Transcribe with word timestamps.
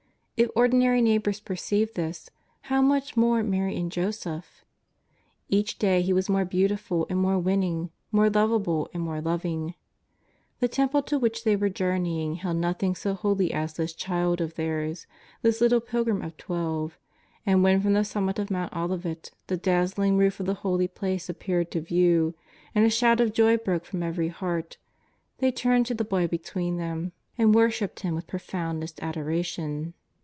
If 0.37 0.49
ordinary 0.55 1.03
neighbours 1.03 1.39
perceived 1.39 1.93
this, 1.93 2.31
how 2.61 2.81
much 2.81 3.15
more 3.15 3.43
Mary 3.43 3.77
and 3.77 3.91
Joseph. 3.91 4.65
Each 5.49 5.77
day 5.77 6.01
He 6.01 6.13
was 6.13 6.29
more 6.31 6.45
beautiful 6.45 7.05
and 7.11 7.19
more 7.19 7.37
winning, 7.37 7.91
more 8.11 8.27
lovable 8.27 8.89
and 8.91 9.03
more 9.03 9.21
loving. 9.21 9.75
The 10.59 10.67
Temple 10.67 11.03
to 11.03 11.19
which 11.19 11.43
they 11.43 11.55
were 11.55 11.69
journeying 11.69 12.37
held 12.37 12.57
nothing 12.57 12.95
so 12.95 13.13
holy 13.13 13.53
as 13.53 13.75
this 13.75 13.93
Child 13.93 14.41
of 14.41 14.55
theirs, 14.55 15.05
this 15.43 15.61
little 15.61 15.79
Pilgrim 15.79 16.23
of 16.23 16.35
twelve, 16.37 16.97
and 17.45 17.61
when 17.61 17.79
from 17.79 17.93
the 17.93 18.03
summit 18.03 18.39
of 18.39 18.49
Mount 18.49 18.75
Olivet 18.75 19.29
the 19.45 19.57
dazzling 19.57 20.17
roof 20.17 20.39
of 20.39 20.47
the 20.47 20.55
Holy 20.65 20.87
Place 20.87 21.29
appeared 21.29 21.69
to 21.69 21.81
view, 21.81 22.33
and 22.73 22.83
a 22.83 22.89
shout 22.89 23.19
of 23.21 23.31
joy 23.31 23.57
broke 23.57 23.85
from 23.85 24.01
every 24.01 24.29
heart, 24.29 24.77
they 25.37 25.51
turned 25.51 25.85
to 25.85 25.93
the 25.93 26.03
Boy 26.03 26.27
between 26.27 26.77
them 26.77 27.11
and 27.37 27.53
worshipped 27.53 27.99
Him 27.99 28.15
with 28.15 28.25
profoundest 28.25 28.99
adoration. 29.03 29.93